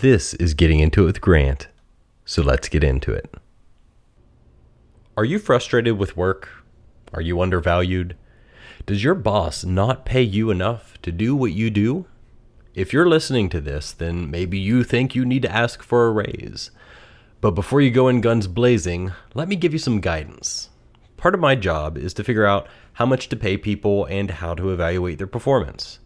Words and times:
This 0.00 0.32
is 0.32 0.54
Getting 0.54 0.80
Into 0.80 1.02
It 1.02 1.06
with 1.06 1.20
Grant, 1.20 1.68
so 2.24 2.40
let's 2.40 2.70
get 2.70 2.82
into 2.82 3.12
it. 3.12 3.34
Are 5.14 5.26
you 5.26 5.38
frustrated 5.38 5.98
with 5.98 6.16
work? 6.16 6.48
Are 7.12 7.20
you 7.20 7.38
undervalued? 7.42 8.16
Does 8.86 9.04
your 9.04 9.14
boss 9.14 9.62
not 9.62 10.06
pay 10.06 10.22
you 10.22 10.50
enough 10.50 10.96
to 11.02 11.12
do 11.12 11.36
what 11.36 11.52
you 11.52 11.68
do? 11.68 12.06
If 12.74 12.94
you're 12.94 13.10
listening 13.10 13.50
to 13.50 13.60
this, 13.60 13.92
then 13.92 14.30
maybe 14.30 14.58
you 14.58 14.84
think 14.84 15.14
you 15.14 15.26
need 15.26 15.42
to 15.42 15.54
ask 15.54 15.82
for 15.82 16.06
a 16.06 16.12
raise. 16.12 16.70
But 17.42 17.50
before 17.50 17.82
you 17.82 17.90
go 17.90 18.08
in 18.08 18.22
guns 18.22 18.46
blazing, 18.46 19.12
let 19.34 19.48
me 19.48 19.56
give 19.56 19.74
you 19.74 19.78
some 19.78 20.00
guidance. 20.00 20.70
Part 21.18 21.34
of 21.34 21.42
my 21.42 21.56
job 21.56 21.98
is 21.98 22.14
to 22.14 22.24
figure 22.24 22.46
out 22.46 22.66
how 22.94 23.04
much 23.04 23.28
to 23.28 23.36
pay 23.36 23.58
people 23.58 24.06
and 24.06 24.30
how 24.30 24.54
to 24.54 24.70
evaluate 24.70 25.18
their 25.18 25.26
performance. 25.26 25.99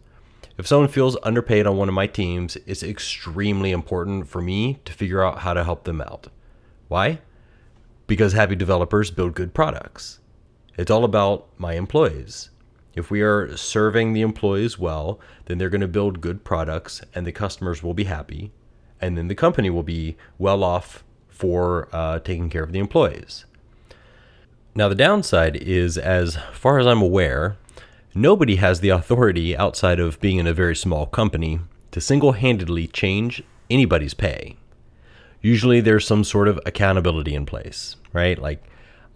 If 0.57 0.67
someone 0.67 0.87
feels 0.87 1.17
underpaid 1.21 1.67
on 1.67 1.75
one 1.75 1.89
of 1.89 1.95
my 1.95 2.07
teams, 2.07 2.55
it's 2.65 2.83
extremely 2.83 3.71
important 3.71 4.29
for 4.29 4.41
me 4.41 4.79
to 4.85 4.93
figure 4.93 5.23
out 5.23 5.39
how 5.39 5.53
to 5.53 5.65
help 5.65 5.83
them 5.83 5.99
out. 5.99 6.27
Why? 6.87 7.19
Because 8.07 8.33
happy 8.33 8.55
developers 8.55 9.11
build 9.11 9.35
good 9.35 9.53
products. 9.53 10.19
It's 10.77 10.91
all 10.91 11.03
about 11.03 11.47
my 11.57 11.73
employees. 11.73 12.51
If 12.95 13.11
we 13.11 13.21
are 13.21 13.57
serving 13.57 14.13
the 14.13 14.21
employees 14.21 14.79
well, 14.79 15.19
then 15.45 15.57
they're 15.57 15.69
going 15.69 15.81
to 15.81 15.87
build 15.87 16.21
good 16.21 16.45
products 16.45 17.01
and 17.13 17.27
the 17.27 17.33
customers 17.33 17.83
will 17.83 17.93
be 17.93 18.05
happy. 18.05 18.53
And 19.01 19.17
then 19.17 19.27
the 19.27 19.35
company 19.35 19.69
will 19.69 19.83
be 19.83 20.15
well 20.37 20.63
off 20.63 21.03
for 21.27 21.89
uh, 21.91 22.19
taking 22.19 22.49
care 22.49 22.63
of 22.63 22.71
the 22.71 22.79
employees. 22.79 23.45
Now, 24.73 24.87
the 24.87 24.95
downside 24.95 25.57
is, 25.57 25.97
as 25.97 26.37
far 26.53 26.79
as 26.79 26.87
I'm 26.87 27.01
aware, 27.01 27.57
nobody 28.15 28.55
has 28.55 28.79
the 28.79 28.89
authority 28.89 29.55
outside 29.55 29.99
of 29.99 30.19
being 30.21 30.37
in 30.37 30.47
a 30.47 30.53
very 30.53 30.75
small 30.75 31.05
company 31.05 31.59
to 31.91 32.01
single 32.01 32.31
handedly 32.31 32.87
change 32.87 33.43
anybody's 33.69 34.13
pay. 34.13 34.55
Usually, 35.41 35.81
there's 35.81 36.07
some 36.07 36.23
sort 36.23 36.47
of 36.47 36.59
accountability 36.65 37.35
in 37.35 37.45
place, 37.45 37.97
right? 38.13 38.39
Like, 38.39 38.63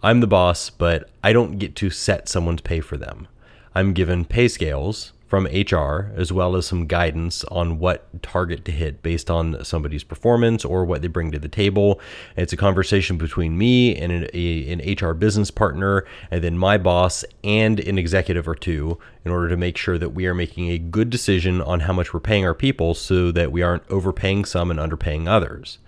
I'm 0.02 0.20
the 0.20 0.26
boss, 0.26 0.70
but 0.70 1.10
I 1.24 1.32
don't 1.32 1.58
get 1.58 1.74
to 1.76 1.90
set 1.90 2.28
someone's 2.28 2.60
pay 2.60 2.80
for 2.80 2.96
them. 2.96 3.26
I'm 3.74 3.94
given 3.94 4.24
pay 4.24 4.46
scales 4.48 5.12
from 5.30 5.46
HR 5.46 6.12
as 6.16 6.32
well 6.32 6.56
as 6.56 6.66
some 6.66 6.86
guidance 6.86 7.44
on 7.44 7.78
what 7.78 8.20
target 8.20 8.64
to 8.64 8.72
hit 8.72 9.00
based 9.00 9.30
on 9.30 9.64
somebody's 9.64 10.02
performance 10.02 10.64
or 10.64 10.84
what 10.84 11.02
they 11.02 11.08
bring 11.08 11.30
to 11.30 11.38
the 11.38 11.48
table. 11.48 12.00
It's 12.36 12.52
a 12.52 12.56
conversation 12.56 13.16
between 13.16 13.56
me 13.56 13.94
and 13.94 14.10
an, 14.10 14.28
a, 14.34 14.72
an, 14.72 14.80
HR 15.00 15.14
business 15.14 15.52
partner, 15.52 16.04
and 16.32 16.42
then 16.42 16.58
my 16.58 16.78
boss 16.78 17.24
and 17.44 17.78
an 17.78 17.96
executive 17.96 18.48
or 18.48 18.56
two 18.56 18.98
in 19.24 19.30
order 19.30 19.48
to 19.48 19.56
make 19.56 19.76
sure 19.76 19.98
that 19.98 20.08
we 20.08 20.26
are 20.26 20.34
making 20.34 20.68
a 20.68 20.78
good 20.78 21.10
decision 21.10 21.60
on 21.62 21.80
how 21.80 21.92
much 21.92 22.12
we're 22.12 22.18
paying 22.18 22.44
our 22.44 22.52
people 22.52 22.92
so 22.92 23.30
that 23.30 23.52
we 23.52 23.62
aren't 23.62 23.88
overpaying 23.88 24.44
some 24.44 24.68
and 24.68 24.80
underpaying 24.80 25.28
others 25.28 25.78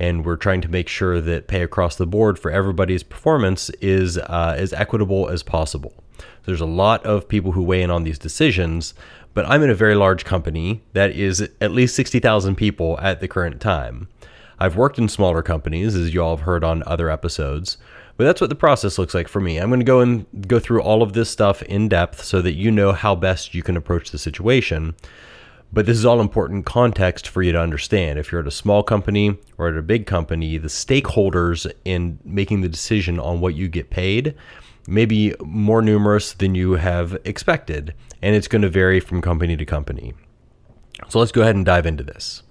and 0.00 0.24
we're 0.24 0.36
trying 0.36 0.62
to 0.62 0.68
make 0.68 0.88
sure 0.88 1.20
that 1.20 1.46
pay 1.46 1.62
across 1.62 1.94
the 1.94 2.06
board 2.06 2.38
for 2.38 2.50
everybody's 2.50 3.02
performance 3.02 3.68
is 3.82 4.16
uh, 4.16 4.54
as 4.56 4.72
equitable 4.72 5.28
as 5.28 5.42
possible. 5.42 5.92
There's 6.44 6.60
a 6.60 6.66
lot 6.66 7.04
of 7.04 7.28
people 7.28 7.52
who 7.52 7.62
weigh 7.62 7.82
in 7.82 7.90
on 7.90 8.04
these 8.04 8.18
decisions, 8.18 8.94
but 9.34 9.46
I'm 9.46 9.62
in 9.62 9.70
a 9.70 9.74
very 9.74 9.94
large 9.94 10.24
company 10.24 10.82
that 10.92 11.10
is 11.12 11.48
at 11.60 11.72
least 11.72 11.94
60,000 11.94 12.56
people 12.56 12.98
at 13.00 13.20
the 13.20 13.28
current 13.28 13.60
time. 13.60 14.08
I've 14.58 14.76
worked 14.76 14.98
in 14.98 15.08
smaller 15.08 15.42
companies, 15.42 15.94
as 15.94 16.12
you 16.12 16.22
all 16.22 16.36
have 16.36 16.44
heard 16.44 16.64
on 16.64 16.82
other 16.86 17.08
episodes, 17.08 17.78
but 18.16 18.24
that's 18.24 18.40
what 18.40 18.50
the 18.50 18.56
process 18.56 18.98
looks 18.98 19.14
like 19.14 19.28
for 19.28 19.40
me. 19.40 19.56
I'm 19.56 19.70
going 19.70 19.80
to 19.80 19.84
go 19.84 20.00
and 20.00 20.26
go 20.46 20.58
through 20.58 20.82
all 20.82 21.02
of 21.02 21.14
this 21.14 21.30
stuff 21.30 21.62
in 21.62 21.88
depth 21.88 22.22
so 22.22 22.42
that 22.42 22.52
you 22.52 22.70
know 22.70 22.92
how 22.92 23.14
best 23.14 23.54
you 23.54 23.62
can 23.62 23.78
approach 23.78 24.10
the 24.10 24.18
situation. 24.18 24.94
But 25.72 25.86
this 25.86 25.96
is 25.96 26.04
all 26.04 26.20
important 26.20 26.66
context 26.66 27.28
for 27.28 27.42
you 27.42 27.52
to 27.52 27.60
understand. 27.60 28.18
If 28.18 28.32
you're 28.32 28.40
at 28.40 28.46
a 28.48 28.52
small 28.52 28.82
company 28.82 29.38
or 29.56 29.68
at 29.68 29.76
a 29.76 29.82
big 29.82 30.04
company, 30.06 30.58
the 30.58 30.68
stakeholders 30.68 31.70
in 31.84 32.18
making 32.24 32.62
the 32.62 32.68
decision 32.68 33.20
on 33.20 33.40
what 33.40 33.54
you 33.54 33.68
get 33.68 33.88
paid 33.88 34.34
may 34.88 35.04
be 35.04 35.34
more 35.40 35.80
numerous 35.80 36.32
than 36.32 36.56
you 36.56 36.72
have 36.72 37.16
expected, 37.24 37.94
and 38.20 38.34
it's 38.34 38.48
going 38.48 38.62
to 38.62 38.68
vary 38.68 38.98
from 38.98 39.22
company 39.22 39.56
to 39.56 39.64
company. 39.64 40.12
So 41.08 41.20
let's 41.20 41.32
go 41.32 41.42
ahead 41.42 41.54
and 41.54 41.64
dive 41.64 41.86
into 41.86 42.02
this. 42.02 42.42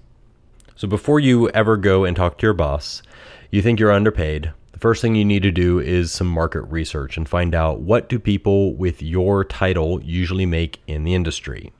So 0.74 0.88
before 0.88 1.20
you 1.20 1.50
ever 1.50 1.76
go 1.76 2.04
and 2.04 2.16
talk 2.16 2.38
to 2.38 2.46
your 2.46 2.54
boss, 2.54 3.02
you 3.50 3.60
think 3.60 3.78
you're 3.78 3.92
underpaid, 3.92 4.52
the 4.72 4.78
first 4.78 5.02
thing 5.02 5.14
you 5.14 5.26
need 5.26 5.42
to 5.42 5.50
do 5.50 5.78
is 5.78 6.10
some 6.10 6.26
market 6.26 6.62
research 6.62 7.18
and 7.18 7.28
find 7.28 7.54
out 7.54 7.80
what 7.80 8.08
do 8.08 8.18
people 8.18 8.74
with 8.74 9.02
your 9.02 9.44
title 9.44 10.02
usually 10.02 10.46
make 10.46 10.80
in 10.86 11.04
the 11.04 11.14
industry. 11.14 11.70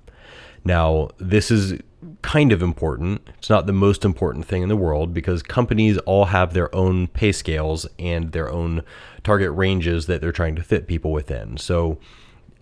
Now, 0.65 1.11
this 1.19 1.51
is 1.51 1.81
kind 2.23 2.53
of 2.53 2.63
important. 2.63 3.29
It's 3.39 3.51
not 3.51 3.67
the 3.67 3.73
most 3.73 4.05
important 4.05 4.47
thing 4.47 4.63
in 4.63 4.69
the 4.69 4.77
world 4.77 5.13
because 5.13 5.43
companies 5.43 5.99
all 5.99 6.27
have 6.27 6.53
their 6.53 6.75
own 6.75 7.09
pay 7.09 7.33
scales 7.33 7.87
and 7.99 8.33
their 8.33 8.51
own 8.51 8.83
target 9.25 9.53
ranges 9.53 10.07
that 10.07 10.21
they're 10.21 10.33
trying 10.33 10.57
to 10.57 10.63
fit 10.63 10.87
people 10.87 11.13
within. 11.13 11.57
So 11.57 11.99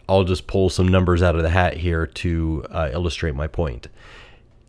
I'll 0.09 0.25
just 0.25 0.47
pull 0.47 0.71
some 0.71 0.89
numbers 0.89 1.23
out 1.23 1.37
of 1.37 1.43
the 1.43 1.51
hat 1.51 1.77
here 1.77 2.07
to 2.07 2.65
uh, 2.71 2.91
illustrate 2.93 3.35
my 3.35 3.47
point. 3.47 3.89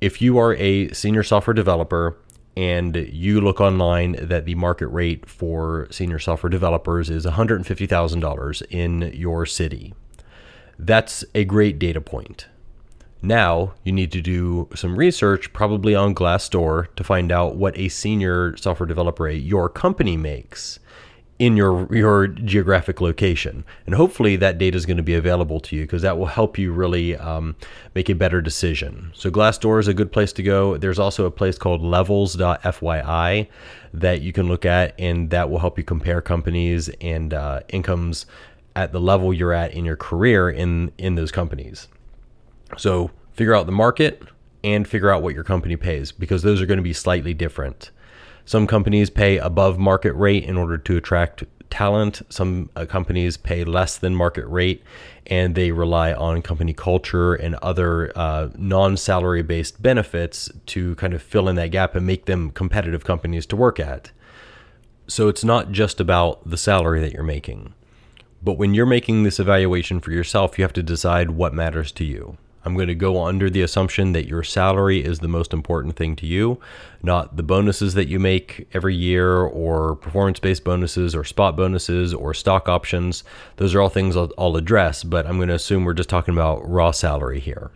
If 0.01 0.21
you 0.21 0.37
are 0.37 0.53
a 0.55 0.91
senior 0.91 1.23
software 1.23 1.53
developer 1.53 2.17
and 2.57 2.95
you 2.95 3.41
look 3.41 3.61
online 3.61 4.17
that 4.19 4.45
the 4.45 4.55
market 4.55 4.87
rate 4.87 5.29
for 5.29 5.87
senior 5.91 6.19
software 6.19 6.49
developers 6.49 7.09
is 7.09 7.25
$150,000 7.25 8.61
in 8.69 9.13
your 9.13 9.45
city, 9.45 9.93
that's 10.77 11.25
a 11.35 11.43
great 11.43 11.79
data 11.79 12.01
point. 12.01 12.47
Now 13.21 13.73
you 13.83 13.91
need 13.91 14.11
to 14.13 14.21
do 14.21 14.69
some 14.75 14.95
research, 14.95 15.51
probably 15.51 15.93
on 15.93 16.15
Glassdoor, 16.15 16.93
to 16.95 17.03
find 17.03 17.31
out 17.31 17.55
what 17.55 17.77
a 17.77 17.89
senior 17.89 18.55
software 18.55 18.87
developer 18.87 19.27
at 19.27 19.41
your 19.41 19.67
company 19.67 20.15
makes 20.15 20.79
in 21.39 21.55
your 21.55 21.87
your 21.93 22.27
geographic 22.27 22.99
location, 22.99 23.63
and 23.85 23.95
hopefully 23.95 24.35
that 24.35 24.57
data 24.57 24.75
is 24.75 24.85
going 24.85 24.97
to 24.97 25.03
be 25.03 25.15
available 25.15 25.61
to 25.61 25.75
you 25.75 25.83
because 25.83 26.01
that 26.01 26.17
will 26.17 26.25
help 26.25 26.57
you 26.57 26.71
really 26.71 27.15
um, 27.15 27.55
make 27.95 28.09
a 28.09 28.13
better 28.13 28.41
decision. 28.41 29.11
So 29.15 29.31
Glassdoor 29.31 29.79
is 29.79 29.87
a 29.87 29.93
good 29.93 30.11
place 30.11 30.33
to 30.33 30.43
go. 30.43 30.75
There's 30.77 30.99
also 30.99 31.25
a 31.25 31.31
place 31.31 31.57
called 31.57 31.81
Levels.fyi 31.81 33.47
that 33.93 34.21
you 34.21 34.33
can 34.33 34.47
look 34.47 34.65
at, 34.65 34.93
and 34.99 35.29
that 35.29 35.49
will 35.49 35.59
help 35.59 35.77
you 35.77 35.83
compare 35.83 36.21
companies 36.21 36.89
and 36.99 37.33
uh, 37.33 37.61
incomes 37.69 38.25
at 38.75 38.91
the 38.91 38.99
level 38.99 39.33
you're 39.33 39.53
at 39.53 39.73
in 39.73 39.85
your 39.85 39.95
career 39.95 40.49
in 40.49 40.91
in 40.97 41.15
those 41.15 41.31
companies. 41.31 41.87
So 42.77 43.11
figure 43.33 43.55
out 43.55 43.65
the 43.65 43.71
market 43.71 44.23
and 44.63 44.87
figure 44.87 45.09
out 45.09 45.23
what 45.23 45.33
your 45.33 45.43
company 45.43 45.75
pays 45.75 46.11
because 46.11 46.43
those 46.43 46.61
are 46.61 46.65
going 46.65 46.77
to 46.77 46.83
be 46.83 46.93
slightly 46.93 47.33
different. 47.33 47.91
Some 48.45 48.67
companies 48.67 49.09
pay 49.09 49.37
above 49.37 49.77
market 49.77 50.13
rate 50.13 50.43
in 50.43 50.57
order 50.57 50.77
to 50.77 50.97
attract 50.97 51.43
talent. 51.69 52.21
Some 52.29 52.69
uh, 52.75 52.85
companies 52.85 53.37
pay 53.37 53.63
less 53.63 53.97
than 53.97 54.15
market 54.15 54.45
rate 54.47 54.83
and 55.27 55.53
they 55.53 55.71
rely 55.71 56.13
on 56.13 56.41
company 56.41 56.73
culture 56.73 57.35
and 57.35 57.55
other 57.55 58.11
uh, 58.17 58.49
non 58.57 58.97
salary 58.97 59.43
based 59.43 59.81
benefits 59.81 60.49
to 60.67 60.95
kind 60.95 61.13
of 61.13 61.21
fill 61.21 61.47
in 61.47 61.55
that 61.55 61.71
gap 61.71 61.95
and 61.95 62.05
make 62.05 62.25
them 62.25 62.51
competitive 62.51 63.03
companies 63.03 63.45
to 63.45 63.55
work 63.55 63.79
at. 63.79 64.11
So 65.07 65.27
it's 65.27 65.43
not 65.43 65.71
just 65.71 65.99
about 65.99 66.47
the 66.47 66.57
salary 66.57 66.99
that 67.01 67.13
you're 67.13 67.23
making. 67.23 67.73
But 68.41 68.53
when 68.53 68.73
you're 68.73 68.85
making 68.85 69.23
this 69.23 69.39
evaluation 69.39 69.99
for 69.99 70.11
yourself, 70.11 70.57
you 70.57 70.63
have 70.63 70.73
to 70.73 70.83
decide 70.83 71.31
what 71.31 71.53
matters 71.53 71.91
to 71.93 72.05
you. 72.05 72.37
I'm 72.65 72.75
going 72.75 72.87
to 72.89 72.95
go 72.95 73.23
under 73.23 73.49
the 73.49 73.61
assumption 73.61 74.11
that 74.13 74.27
your 74.27 74.43
salary 74.43 75.03
is 75.03 75.19
the 75.19 75.27
most 75.27 75.53
important 75.53 75.95
thing 75.95 76.15
to 76.17 76.25
you, 76.25 76.59
not 77.01 77.37
the 77.37 77.43
bonuses 77.43 77.93
that 77.93 78.09
you 78.09 78.19
make 78.19 78.67
every 78.73 78.95
year 78.95 79.37
or 79.37 79.95
performance 79.95 80.39
based 80.39 80.63
bonuses 80.63 81.15
or 81.15 81.23
spot 81.23 81.55
bonuses 81.55 82.13
or 82.13 82.33
stock 82.33 82.67
options. 82.67 83.23
Those 83.55 83.73
are 83.73 83.81
all 83.81 83.89
things 83.89 84.17
I'll, 84.17 84.31
I'll, 84.37 84.57
address, 84.57 85.03
but 85.03 85.25
I'm 85.25 85.37
going 85.37 85.47
to 85.47 85.55
assume 85.55 85.85
we're 85.85 85.93
just 85.93 86.09
talking 86.09 86.33
about 86.33 86.67
raw 86.69 86.91
salary 86.91 87.39
here. 87.39 87.71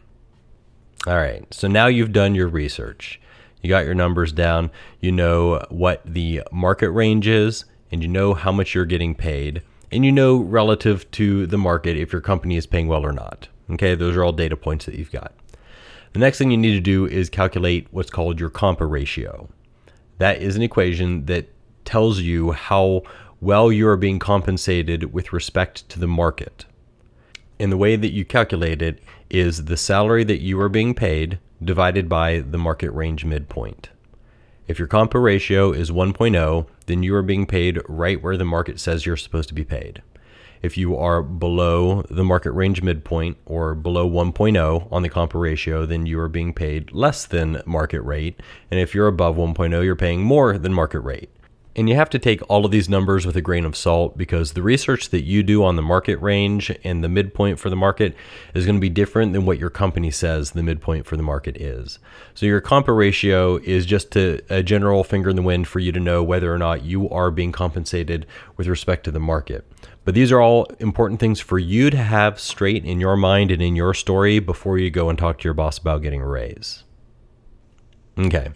All 1.07 1.17
right, 1.17 1.45
so 1.53 1.67
now 1.67 1.87
you've 1.87 2.13
done 2.13 2.35
your 2.35 2.47
research. 2.47 3.21
You 3.61 3.69
got 3.69 3.85
your 3.85 3.95
numbers 3.95 4.33
down, 4.33 4.69
you 4.99 5.13
know 5.13 5.65
what 5.69 6.01
the 6.05 6.43
market 6.51 6.91
range 6.91 7.27
is, 7.27 7.63
and 7.89 8.01
you 8.01 8.09
know 8.09 8.33
how 8.33 8.51
much 8.51 8.75
you're 8.75 8.85
getting 8.85 9.15
paid, 9.15 9.61
and 9.91 10.03
you 10.03 10.11
know 10.11 10.37
relative 10.37 11.09
to 11.11 11.47
the 11.47 11.57
market 11.57 11.95
if 11.95 12.11
your 12.11 12.21
company 12.21 12.57
is 12.57 12.65
paying 12.65 12.87
well 12.87 13.05
or 13.05 13.13
not. 13.13 13.47
Okay, 13.71 13.95
those 13.95 14.15
are 14.15 14.23
all 14.23 14.31
data 14.31 14.57
points 14.57 14.85
that 14.85 14.95
you've 14.95 15.11
got. 15.11 15.33
The 16.13 16.19
next 16.19 16.37
thing 16.37 16.51
you 16.51 16.57
need 16.57 16.73
to 16.73 16.81
do 16.81 17.05
is 17.05 17.29
calculate 17.29 17.87
what's 17.91 18.11
called 18.11 18.39
your 18.39 18.49
compa 18.49 18.89
ratio. 18.89 19.49
That 20.19 20.41
is 20.41 20.55
an 20.55 20.61
equation 20.61 21.25
that 21.25 21.49
tells 21.85 22.19
you 22.19 22.51
how 22.51 23.01
well 23.41 23.71
you 23.71 23.87
are 23.87 23.97
being 23.97 24.19
compensated 24.19 25.11
with 25.13 25.33
respect 25.33 25.87
to 25.89 25.99
the 25.99 26.07
market. 26.07 26.65
And 27.59 27.71
the 27.71 27.77
way 27.77 27.95
that 27.95 28.11
you 28.11 28.25
calculate 28.25 28.81
it 28.81 28.99
is 29.29 29.65
the 29.65 29.77
salary 29.77 30.23
that 30.23 30.41
you 30.41 30.59
are 30.59 30.69
being 30.69 30.93
paid 30.93 31.39
divided 31.63 32.07
by 32.07 32.39
the 32.39 32.57
market 32.57 32.91
range 32.91 33.25
midpoint. 33.25 33.89
If 34.67 34.79
your 34.79 34.87
compa 34.87 35.21
ratio 35.21 35.71
is 35.71 35.91
1.0, 35.91 36.67
then 36.85 37.03
you 37.03 37.15
are 37.15 37.21
being 37.21 37.45
paid 37.45 37.81
right 37.89 38.21
where 38.21 38.37
the 38.37 38.45
market 38.45 38.79
says 38.79 39.05
you're 39.05 39.17
supposed 39.17 39.49
to 39.49 39.55
be 39.55 39.65
paid. 39.65 40.01
If 40.63 40.77
you 40.77 40.95
are 40.95 41.21
below 41.21 42.03
the 42.09 42.23
market 42.23 42.53
range 42.53 42.81
midpoint 42.81 43.35
or 43.45 43.75
below 43.75 44.09
1.0 44.09 44.87
on 44.89 45.01
the 45.01 45.09
compa 45.09 45.39
ratio, 45.39 45.85
then 45.85 46.05
you 46.05 46.17
are 46.21 46.29
being 46.29 46.53
paid 46.53 46.93
less 46.93 47.25
than 47.25 47.61
market 47.65 48.01
rate. 48.01 48.39
And 48.71 48.79
if 48.79 48.95
you're 48.95 49.07
above 49.07 49.35
1.0, 49.35 49.83
you're 49.83 49.97
paying 49.97 50.23
more 50.23 50.57
than 50.57 50.73
market 50.73 51.01
rate. 51.01 51.29
And 51.75 51.89
you 51.89 51.95
have 51.95 52.09
to 52.11 52.19
take 52.19 52.39
all 52.49 52.65
of 52.65 52.71
these 52.71 52.87
numbers 52.87 53.25
with 53.25 53.35
a 53.35 53.41
grain 53.41 53.65
of 53.65 53.75
salt 53.75 54.17
because 54.17 54.53
the 54.53 54.61
research 54.61 55.09
that 55.09 55.23
you 55.23 55.43
do 55.43 55.65
on 55.65 55.75
the 55.75 55.81
market 55.81 56.17
range 56.17 56.71
and 56.83 57.03
the 57.03 57.09
midpoint 57.09 57.59
for 57.59 57.69
the 57.69 57.75
market 57.75 58.15
is 58.53 58.65
going 58.65 58.75
to 58.75 58.81
be 58.81 58.89
different 58.89 59.33
than 59.33 59.45
what 59.45 59.57
your 59.57 59.71
company 59.71 60.11
says 60.11 60.51
the 60.51 60.63
midpoint 60.63 61.07
for 61.07 61.17
the 61.17 61.23
market 61.23 61.59
is. 61.59 61.97
So 62.35 62.45
your 62.45 62.61
compa 62.61 62.95
ratio 62.95 63.57
is 63.57 63.85
just 63.87 64.15
a, 64.15 64.39
a 64.49 64.61
general 64.61 65.03
finger 65.03 65.31
in 65.31 65.35
the 65.35 65.41
wind 65.41 65.67
for 65.67 65.79
you 65.79 65.91
to 65.91 65.99
know 65.99 66.23
whether 66.23 66.53
or 66.53 66.59
not 66.59 66.83
you 66.83 67.09
are 67.09 67.31
being 67.31 67.51
compensated 67.51 68.27
with 68.55 68.67
respect 68.67 69.03
to 69.05 69.11
the 69.11 69.19
market. 69.19 69.65
But 70.05 70.15
these 70.15 70.31
are 70.31 70.41
all 70.41 70.65
important 70.79 71.19
things 71.19 71.39
for 71.39 71.57
you 71.57 71.89
to 71.89 71.97
have 71.97 72.39
straight 72.39 72.83
in 72.83 72.99
your 72.99 73.15
mind 73.15 73.51
and 73.51 73.61
in 73.61 73.75
your 73.75 73.93
story 73.93 74.39
before 74.39 74.77
you 74.77 74.89
go 74.89 75.09
and 75.09 75.17
talk 75.17 75.37
to 75.39 75.43
your 75.45 75.53
boss 75.53 75.77
about 75.77 76.01
getting 76.01 76.21
a 76.21 76.27
raise. 76.27 76.83
Okay, 78.17 78.49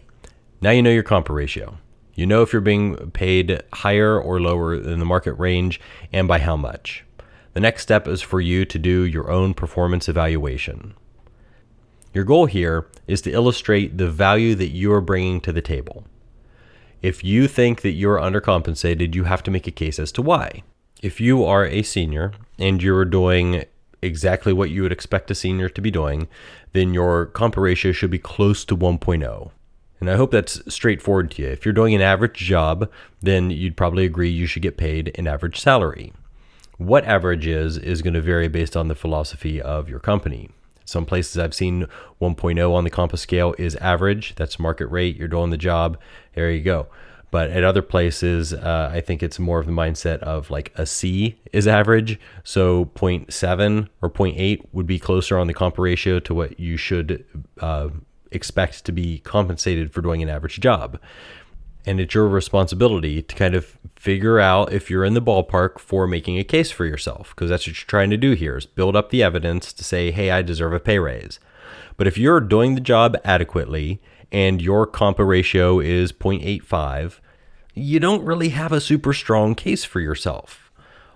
now 0.62 0.72
you 0.72 0.82
know 0.82 0.92
your 0.92 1.04
comp 1.04 1.30
ratio. 1.30 1.78
You 2.16 2.26
know 2.26 2.42
if 2.42 2.52
you're 2.52 2.62
being 2.62 3.12
paid 3.12 3.62
higher 3.72 4.20
or 4.20 4.42
lower 4.42 4.78
than 4.78 5.00
the 5.00 5.06
market 5.06 5.34
range 5.34 5.80
and 6.12 6.28
by 6.28 6.40
how 6.40 6.58
much. 6.58 7.06
The 7.54 7.62
next 7.62 7.84
step 7.84 8.08
is 8.08 8.22
for 8.22 8.42
you 8.42 8.66
to 8.66 8.78
do 8.78 9.04
your 9.04 9.32
own 9.32 9.54
performance 9.54 10.10
evaluation. 10.10 10.96
Your 12.14 12.24
goal 12.24 12.46
here 12.48 12.88
is 13.08 13.22
to 13.22 13.32
illustrate 13.32 13.98
the 13.98 14.10
value 14.10 14.56
that 14.56 14.70
you 14.70 14.92
are 14.94 15.02
bringing 15.02 15.40
to 15.42 15.54
the 15.54 15.62
table. 15.62 16.06
If 17.02 17.24
you 17.24 17.48
think 17.48 17.82
that 17.82 17.92
you're 17.92 18.18
undercompensated, 18.18 19.16
you 19.16 19.24
have 19.26 19.44
to 19.44 19.52
make 19.52 19.68
a 19.68 19.72
case 19.72 20.00
as 20.00 20.12
to 20.14 20.22
why. 20.22 20.64
If 21.02 21.22
you 21.22 21.44
are 21.44 21.66
a 21.66 21.84
senior 21.84 22.32
and 22.58 22.82
you're 22.82 23.06
doing 23.06 23.66
exactly 24.02 24.54
what 24.54 24.72
you 24.72 24.82
would 24.84 24.92
expect 24.92 25.30
a 25.30 25.36
senior 25.36 25.70
to 25.70 25.82
be 25.82 25.92
doing, 25.92 26.28
then 26.74 26.94
your 26.94 27.28
comp 27.28 27.56
ratio 27.56 27.92
should 27.92 28.10
be 28.10 28.20
close 28.20 28.66
to 28.66 28.76
1.0. 28.76 29.52
And 30.00 30.10
I 30.10 30.16
hope 30.16 30.32
that's 30.32 30.62
straightforward 30.74 31.32
to 31.32 31.44
you. 31.44 31.50
If 31.50 31.66
you're 31.66 31.74
doing 31.74 31.96
an 31.96 32.02
average 32.02 32.38
job, 32.38 32.90
then 33.22 33.50
you'd 33.50 33.78
probably 33.78 34.06
agree 34.06 34.30
you 34.30 34.48
should 34.48 34.62
get 34.62 34.78
paid 34.78 35.12
an 35.16 35.28
average 35.28 35.60
salary. 35.60 36.14
What 36.78 37.06
average 37.06 37.48
is, 37.48 37.78
is 37.78 38.04
going 38.04 38.14
to 38.14 38.22
vary 38.22 38.48
based 38.48 38.78
on 38.78 38.88
the 38.88 38.96
philosophy 38.96 39.60
of 39.62 39.90
your 39.90 40.00
company. 40.00 40.52
Some 40.86 41.06
places 41.06 41.38
I've 41.38 41.56
seen 41.56 41.88
1.0 42.22 42.74
on 42.74 42.84
the 42.84 42.92
Compa 42.92 43.18
scale 43.18 43.56
is 43.58 43.76
average. 43.78 44.36
That's 44.36 44.60
market 44.60 44.88
rate. 44.88 45.18
You're 45.18 45.28
doing 45.28 45.50
the 45.50 45.58
job. 45.58 46.00
There 46.34 46.50
you 46.52 46.62
go. 46.62 46.88
But 47.30 47.50
at 47.50 47.64
other 47.64 47.82
places, 47.82 48.54
uh, 48.54 48.90
I 48.94 49.02
think 49.02 49.22
it's 49.22 49.38
more 49.38 49.60
of 49.60 49.66
the 49.66 49.72
mindset 49.72 50.20
of 50.20 50.50
like 50.50 50.72
a 50.76 50.86
C 50.86 51.38
is 51.52 51.68
average. 51.68 52.20
So 52.44 52.86
0.7 52.96 53.90
or 54.02 54.10
0.8 54.10 54.66
would 54.72 54.88
be 54.88 54.98
closer 54.98 55.38
on 55.38 55.48
the 55.48 55.54
comp 55.54 55.78
ratio 55.78 56.20
to 56.22 56.34
what 56.34 56.60
you 56.60 56.78
should 56.78 57.26
uh, 57.60 57.90
expect 58.32 58.86
to 58.86 58.92
be 58.92 59.20
compensated 59.20 59.92
for 59.92 60.02
doing 60.02 60.24
an 60.24 60.30
average 60.30 60.60
job. 60.60 61.00
And 61.86 62.00
it's 62.00 62.14
your 62.14 62.28
responsibility 62.28 63.22
to 63.22 63.36
kind 63.36 63.56
of 63.56 63.78
figure 63.96 64.40
out 64.40 64.74
if 64.74 64.90
you're 64.90 65.06
in 65.06 65.14
the 65.14 65.22
ballpark 65.22 65.80
for 65.80 66.06
making 66.06 66.38
a 66.38 66.44
case 66.44 66.70
for 66.70 66.86
yourself, 66.86 67.34
because 67.34 67.50
that's 67.50 67.64
what 67.64 67.78
you're 67.80 67.88
trying 67.88 68.10
to 68.10 68.18
do 68.18 68.34
here 68.34 68.58
is 68.58 68.66
build 68.66 68.96
up 68.96 69.10
the 69.10 69.24
evidence 69.24 69.72
to 69.74 69.84
say, 69.84 70.12
hey, 70.12 70.32
I 70.32 70.42
deserve 70.42 70.74
a 70.74 70.80
pay 70.80 71.00
raise. 71.00 71.40
But 71.96 72.08
if 72.08 72.18
you're 72.18 72.42
doing 72.42 72.76
the 72.76 72.82
job 72.82 73.18
adequately 73.24 74.02
and 74.32 74.62
your 74.62 74.88
compa 74.88 75.28
ratio 75.28 75.80
is 75.80 76.12
0.85, 76.12 77.20
you 77.74 78.00
don't 78.00 78.26
really 78.26 78.50
have 78.50 78.72
a 78.72 78.82
super 78.82 79.14
strong 79.14 79.56
case 79.56 79.86
for 79.86 80.00
yourself. 80.00 80.72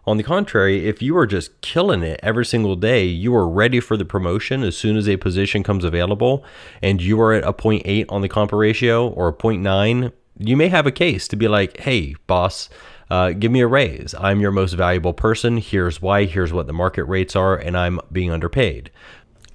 On 0.06 0.18
the 0.18 0.24
contrary, 0.24 0.88
if 0.88 1.02
you 1.02 1.16
are 1.16 1.28
just 1.28 1.62
killing 1.62 2.02
it 2.02 2.20
every 2.24 2.46
single 2.46 2.76
day, 2.76 3.06
you 3.06 3.36
are 3.36 3.48
ready 3.48 3.80
for 3.80 3.96
the 3.96 4.06
promotion 4.06 4.64
as 4.64 4.76
soon 4.76 4.98
as 4.98 5.08
a 5.08 5.18
position 5.18 5.62
comes 5.62 5.84
available, 5.84 6.44
and 6.82 7.02
you 7.02 7.22
are 7.22 7.34
at 7.34 7.44
a 7.44 7.54
0.8 7.54 8.06
on 8.10 8.22
the 8.22 8.30
compa 8.30 8.58
ratio 8.58 9.08
or 9.08 9.28
a 9.28 9.34
0.9, 9.34 10.12
you 10.40 10.58
may 10.58 10.70
have 10.70 10.88
a 10.88 10.92
case 10.92 11.28
to 11.28 11.36
be 11.36 11.48
like, 11.48 11.78
hey, 11.78 12.16
boss, 12.26 12.68
uh, 13.12 13.32
give 13.32 13.52
me 13.52 13.62
a 13.62 13.68
raise. 13.68 14.16
I'm 14.18 14.40
your 14.40 14.52
most 14.52 14.74
valuable 14.74 15.14
person. 15.14 15.58
Here's 15.58 16.02
why. 16.02 16.26
Here's 16.26 16.54
what 16.54 16.66
the 16.66 16.74
market 16.74 17.04
rates 17.04 17.36
are, 17.36 17.56
and 17.56 17.78
I'm 17.78 18.00
being 18.12 18.32
underpaid. 18.32 18.90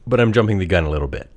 But 0.06 0.20
I'm 0.20 0.32
jumping 0.32 0.58
the 0.58 0.66
gun 0.66 0.84
a 0.84 0.90
little 0.90 1.08
bit. 1.08 1.30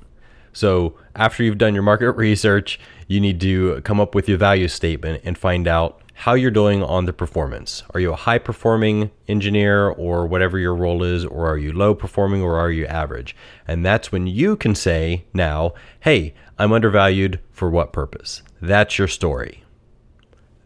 So, 0.53 0.95
after 1.15 1.43
you've 1.43 1.57
done 1.57 1.73
your 1.73 1.83
market 1.83 2.11
research, 2.13 2.79
you 3.07 3.19
need 3.19 3.39
to 3.41 3.81
come 3.81 3.99
up 3.99 4.15
with 4.15 4.27
your 4.27 4.37
value 4.37 4.67
statement 4.67 5.21
and 5.23 5.37
find 5.37 5.67
out 5.67 6.01
how 6.13 6.33
you're 6.33 6.51
doing 6.51 6.83
on 6.83 7.05
the 7.05 7.13
performance. 7.13 7.81
Are 7.93 7.99
you 7.99 8.11
a 8.11 8.15
high 8.17 8.39
performing 8.39 9.09
engineer 9.29 9.87
or 9.87 10.27
whatever 10.27 10.59
your 10.59 10.75
role 10.75 11.01
is, 11.01 11.23
or 11.23 11.49
are 11.49 11.57
you 11.57 11.71
low 11.71 11.95
performing 11.95 12.41
or 12.41 12.57
are 12.57 12.69
you 12.69 12.85
average? 12.87 13.35
And 13.65 13.85
that's 13.85 14.11
when 14.11 14.27
you 14.27 14.57
can 14.57 14.75
say 14.75 15.23
now, 15.33 15.73
hey, 16.01 16.33
I'm 16.57 16.73
undervalued 16.73 17.39
for 17.51 17.69
what 17.69 17.93
purpose? 17.93 18.41
That's 18.61 18.97
your 18.97 19.07
story. 19.07 19.63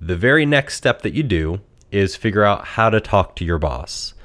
The 0.02 0.16
very 0.16 0.44
next 0.44 0.76
step 0.76 1.04
that 1.04 1.14
you 1.14 1.22
do 1.22 1.62
is 1.92 2.16
figure 2.16 2.44
out 2.44 2.66
how 2.66 2.90
to 2.90 3.00
talk 3.00 3.36
to 3.36 3.46
your 3.46 3.60
boss. 3.60 4.16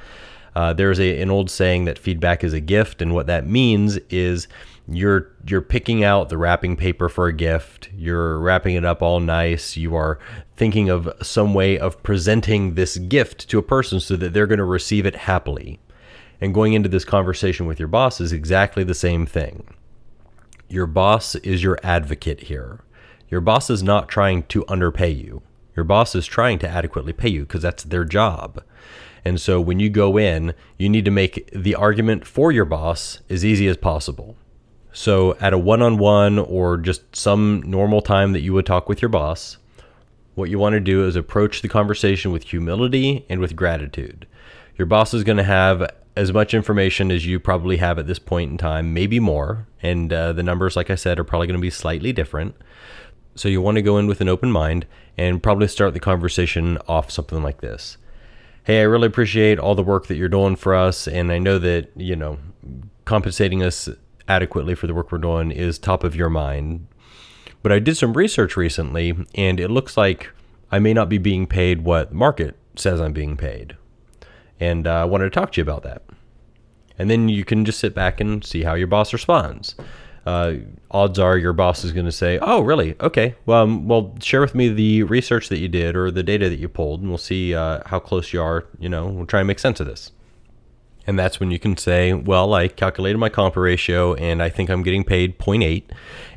Uh, 0.57 0.73
there's 0.73 0.99
a, 0.99 1.21
an 1.21 1.31
old 1.31 1.51
saying 1.51 1.85
that 1.85 1.99
feedback 1.99 2.43
is 2.43 2.55
a 2.55 2.61
gift, 2.61 3.03
and 3.03 3.15
what 3.15 3.27
that 3.27 3.47
means 3.47 3.99
is 4.09 4.49
you're 4.91 5.31
you're 5.47 5.61
picking 5.61 6.03
out 6.03 6.31
the 6.31 6.39
wrapping 6.39 6.77
paper 6.77 7.09
for 7.09 7.27
a 7.27 7.33
gift. 7.33 7.91
You're 7.95 8.39
wrapping 8.39 8.75
it 8.75 8.85
up 8.85 9.03
all 9.03 9.21
nice. 9.21 9.77
You 9.77 9.95
are 9.95 10.19
thinking 10.57 10.89
of 10.89 11.13
some 11.23 11.53
way 11.53 11.79
of 11.79 12.03
presenting 12.03 12.75
this 12.75 12.97
gift 12.97 13.49
to 13.51 13.59
a 13.59 13.63
person 13.63 14.01
so 14.01 14.17
that 14.17 14.33
they're 14.33 14.47
going 14.47 14.59
to 14.59 14.65
receive 14.65 15.05
it 15.05 15.15
happily. 15.15 15.79
And 16.41 16.55
going 16.55 16.73
into 16.73 16.89
this 16.89 17.05
conversation 17.05 17.67
with 17.67 17.79
your 17.79 17.89
boss 17.89 18.21
is 18.21 18.33
exactly 18.33 18.83
the 18.83 18.95
same 18.95 19.27
thing. 19.27 19.75
Your 20.69 20.87
boss 20.87 21.35
is 21.37 21.63
your 21.63 21.79
advocate 21.83 22.45
here. 22.45 22.81
Your 23.29 23.41
boss 23.41 23.69
is 23.69 23.83
not 23.83 24.09
trying 24.09 24.45
to 24.45 24.67
underpay 24.69 25.11
you. 25.11 25.43
Your 25.77 25.85
boss 25.85 26.15
is 26.15 26.27
trying 26.27 26.59
to 26.61 26.69
adequately 26.69 27.13
pay 27.13 27.29
you 27.29 27.43
because 27.43 27.63
that's 27.63 27.85
their 27.85 28.05
job. 28.05 28.63
And 29.25 29.39
so 29.41 29.61
when 29.61 29.81
you 29.81 29.91
go 29.91 30.17
in 30.17 30.55
you 30.79 30.89
need 30.89 31.05
to 31.05 31.11
make 31.11 31.51
the 31.53 31.75
argument 31.75 32.27
for 32.27 32.53
your 32.53 32.65
boss 32.65 33.21
as 33.29 33.45
easy 33.45 33.69
as 33.69 33.77
possible 33.77 34.37
so, 34.99 35.37
at 35.37 35.53
a 35.53 35.59
one 35.59 35.81
on 35.81 35.97
one 35.97 36.41
or 36.41 36.77
just 36.77 37.15
some 37.15 37.63
normal 37.65 38.03
time 38.03 38.33
that 38.33 38.41
you 38.41 38.53
would 38.55 38.67
talk 38.67 38.89
with 38.89 39.01
your 39.01 39.09
boss, 39.09 39.57
what 40.35 40.51
you 40.51 40.59
want 40.59 40.73
to 40.73 40.81
do 40.81 41.07
is 41.07 41.15
approach 41.15 41.63
the 41.63 41.69
conversation 41.69 42.33
with 42.33 42.43
humility 42.43 43.25
and 43.29 43.41
with 43.41 43.55
gratitude. 43.55 44.27
Your 44.77 44.87
boss 44.87 45.15
is 45.15 45.23
going 45.23 45.37
to 45.37 45.45
have 45.45 45.89
as 46.17 46.33
much 46.33 46.53
information 46.53 47.13
as 47.13 47.25
you 47.25 47.39
probably 47.39 47.77
have 47.77 48.01
at 48.01 48.09
this 48.09 48.19
point 48.19 48.51
in 48.51 48.59
time, 48.59 48.93
maybe 48.93 49.21
more. 49.21 49.69
And 49.85 50.13
uh, 50.13 50.33
the 50.33 50.43
numbers, 50.43 50.75
like 50.75 50.91
I 50.91 50.97
said, 50.97 51.21
are 51.21 51.25
probably 51.25 51.47
going 51.47 51.61
to 51.61 51.63
be 51.63 51.71
slightly 51.71 52.13
different. 52.13 52.57
So, 53.37 53.49
you 53.49 53.63
want 53.63 53.77
to 53.77 53.83
go 53.83 53.99
in 53.99 54.09
with 54.09 54.21
an 54.21 54.29
open 54.29 54.51
mind 54.51 54.85
and 55.17 55.41
probably 55.41 55.69
start 55.69 55.95
the 55.95 56.01
conversation 56.01 56.77
off 56.89 57.13
something 57.13 57.41
like 57.41 57.61
this 57.61 57.99
Hey, 58.65 58.81
I 58.81 58.83
really 58.83 59.07
appreciate 59.07 59.61
all 59.61 59.77
the 59.77 59.85
work 59.85 60.09
that 60.09 60.17
you're 60.17 60.29
doing 60.29 60.57
for 60.57 60.75
us. 60.75 61.07
And 61.07 61.31
I 61.31 61.39
know 61.39 61.61
that, 61.61 61.91
you 61.95 62.17
know, 62.17 62.39
compensating 63.05 63.63
us 63.63 63.89
adequately 64.29 64.75
for 64.75 64.87
the 64.87 64.95
work 64.95 65.11
we're 65.11 65.19
doing 65.19 65.51
is 65.51 65.79
top 65.79 66.05
of 66.05 66.15
your 66.15 66.31
mind. 66.31 66.87
But 67.63 67.73
I 67.73 67.79
did 67.79 67.97
some 67.97 68.13
research 68.13 68.57
recently, 68.57 69.17
and 69.35 69.59
it 69.59 69.71
looks 69.71 69.97
like 69.97 70.31
I 70.71 70.79
may 70.79 70.93
not 70.93 71.09
be 71.09 71.19
being 71.19 71.47
paid 71.47 71.83
what 71.83 72.11
the 72.11 72.15
market 72.15 72.57
says 72.77 73.01
I'm 73.01 73.13
being 73.13 73.37
paid. 73.37 73.77
And 74.61 74.87
uh, 74.87 75.03
I 75.03 75.05
wanted 75.05 75.25
to 75.25 75.31
talk 75.31 75.53
to 75.53 75.61
you 75.61 75.63
about 75.63 75.83
that. 75.83 76.03
And 76.99 77.09
then 77.11 77.29
you 77.29 77.45
can 77.45 77.65
just 77.65 77.79
sit 77.79 77.95
back 77.95 78.21
and 78.21 78.45
see 78.45 78.63
how 78.63 78.75
your 78.75 78.87
boss 78.87 79.13
responds. 79.13 79.75
Uh, 80.27 80.55
odds 80.91 81.19
are 81.19 81.39
your 81.39 81.53
boss 81.53 81.85
is 81.85 81.93
going 81.93 82.05
to 82.05 82.13
say, 82.13 82.39
"Oh, 82.43 82.61
really? 82.61 82.97
Okay. 83.01 83.35
Well, 83.47 83.63
um, 83.63 83.89
well, 83.89 84.15
share 84.21 84.41
with 84.41 84.55
me 84.55 84.69
the 84.69 85.05
research 85.05 85.49
that 85.49 85.59
you 85.59 85.69
did 85.69 85.97
or 85.97 86.11
the 86.11 86.23
data 86.23 86.51
that 86.51 86.59
you 86.59 86.69
pulled, 86.69 87.01
and 87.01 87.09
we'll 87.09 87.19
see 87.19 87.55
uh, 87.55 87.81
how 87.87 87.99
close 87.99 88.33
you 88.33 88.43
are. 88.43 88.67
You 88.79 88.89
know, 88.89 89.07
we'll 89.07 89.27
try 89.27 89.41
and 89.41 89.47
make 89.47 89.59
sense 89.59 89.81
of 89.81 89.87
this." 89.87 90.13
And 91.09 91.19
that's 91.19 91.41
when 91.41 91.51
you 91.51 91.59
can 91.59 91.75
say, 91.79 92.13
well, 92.13 92.53
I 92.53 92.69
calculated 92.69 93.17
my 93.17 93.31
comp 93.31 93.57
ratio 93.57 94.13
and 94.17 94.43
I 94.43 94.51
think 94.51 94.69
I'm 94.69 94.83
getting 94.83 95.05
paid 95.05 95.39
0.8. 95.39 95.85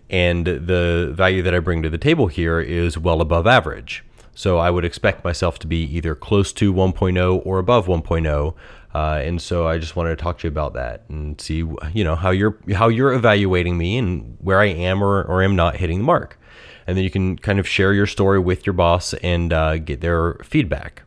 And 0.10 0.46
the 0.46 1.12
value 1.14 1.42
that 1.42 1.54
I 1.54 1.60
bring 1.60 1.84
to 1.84 1.90
the 1.90 1.98
table 1.98 2.28
here 2.28 2.62
is 2.62 2.98
well 2.98 3.20
above 3.20 3.46
average. 3.46 4.06
So 4.34 4.60
I 4.60 4.72
would 4.72 4.86
expect 4.86 5.26
myself 5.26 5.60
to 5.60 5.68
be 5.68 5.84
either 5.84 6.16
close 6.16 6.54
to 6.54 6.74
1.0 6.74 7.46
or 7.46 7.60
above 7.60 7.88
1.0. 7.88 8.56
Uh, 8.96 8.98
and 9.22 9.42
so 9.42 9.68
I 9.68 9.78
just 9.78 9.98
wanted 9.98 10.12
to 10.12 10.24
talk 10.24 10.40
to 10.40 10.48
you 10.48 10.52
about 10.52 10.74
that 10.76 11.04
and 11.10 11.40
see, 11.42 11.66
you 11.92 12.06
know, 12.06 12.16
how 12.16 12.30
you're 12.30 12.58
how 12.74 12.88
you're 12.88 13.12
evaluating 13.12 13.78
me 13.78 13.98
and 13.98 14.38
where 14.40 14.62
I 14.62 14.68
am 14.68 15.04
or, 15.04 15.24
or 15.24 15.44
am 15.44 15.58
not 15.58 15.76
hitting 15.76 15.98
the 15.98 16.06
mark. 16.06 16.40
And 16.88 16.96
then 16.96 17.04
you 17.04 17.10
can 17.10 17.38
kind 17.38 17.60
of 17.60 17.68
share 17.68 17.94
your 17.94 18.08
story 18.08 18.40
with 18.40 18.66
your 18.66 18.74
boss 18.74 19.14
and 19.16 19.52
uh, 19.52 19.80
get 19.80 20.00
their 20.00 20.36
feedback. 20.36 21.04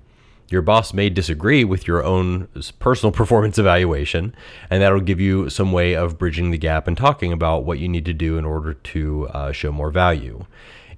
Your 0.55 0.63
boss 0.63 0.95
may 0.95 1.11
disagree 1.11 1.65
with 1.65 1.89
your 1.89 2.05
own 2.05 2.47
personal 2.79 3.11
performance 3.21 3.59
evaluation, 3.59 4.37
and 4.71 4.81
that'll 4.81 5.01
give 5.01 5.19
you 5.19 5.51
some 5.51 5.73
way 5.73 5.97
of 5.97 6.17
bridging 6.17 6.53
the 6.53 6.59
gap 6.59 6.87
and 6.87 6.97
talking 6.97 7.33
about 7.33 7.65
what 7.65 7.81
you 7.81 7.89
need 7.89 8.05
to 8.05 8.13
do 8.13 8.39
in 8.39 8.45
order 8.45 8.75
to 8.75 9.27
uh, 9.31 9.51
show 9.51 9.73
more 9.73 9.91
value. 9.91 10.47